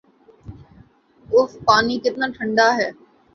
[1.29, 2.89] if پانی کتنا ٹھنڈا ہے